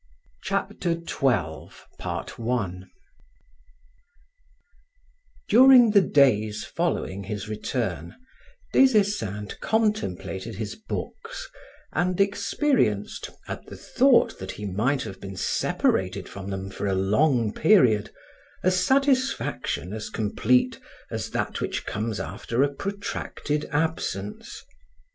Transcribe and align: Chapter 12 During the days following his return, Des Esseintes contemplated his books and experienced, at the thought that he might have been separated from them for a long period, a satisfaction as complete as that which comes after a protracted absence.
Chapter 0.41 0.95
12 0.95 1.85
During 5.47 5.91
the 5.91 6.01
days 6.01 6.63
following 6.65 7.25
his 7.25 7.47
return, 7.47 8.15
Des 8.73 8.97
Esseintes 8.97 9.59
contemplated 9.59 10.55
his 10.55 10.73
books 10.73 11.47
and 11.93 12.19
experienced, 12.19 13.29
at 13.47 13.67
the 13.67 13.77
thought 13.77 14.39
that 14.39 14.53
he 14.53 14.65
might 14.65 15.03
have 15.03 15.21
been 15.21 15.37
separated 15.37 16.27
from 16.27 16.49
them 16.49 16.71
for 16.71 16.87
a 16.87 16.95
long 16.95 17.53
period, 17.53 18.09
a 18.63 18.71
satisfaction 18.71 19.93
as 19.93 20.09
complete 20.09 20.79
as 21.11 21.29
that 21.29 21.61
which 21.61 21.85
comes 21.85 22.19
after 22.19 22.63
a 22.63 22.73
protracted 22.73 23.65
absence. 23.65 24.63